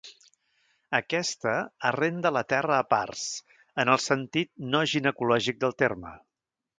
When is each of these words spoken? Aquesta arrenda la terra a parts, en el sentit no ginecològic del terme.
Aquesta 0.99 1.51
arrenda 1.89 2.31
la 2.37 2.43
terra 2.53 2.77
a 2.83 2.87
parts, 2.93 3.25
en 3.83 3.93
el 3.97 4.01
sentit 4.07 4.51
no 4.73 4.81
ginecològic 4.95 5.61
del 5.65 5.77
terme. 5.83 6.15